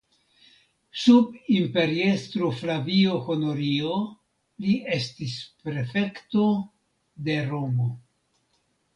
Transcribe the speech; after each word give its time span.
Sub 1.01 1.33
imperiestro 1.55 2.47
Flavio 2.61 3.17
Honorio 3.33 3.97
li 4.65 4.73
estis 4.95 5.35
prefekto 5.67 6.47
de 7.29 7.37
Romo. 7.51 7.87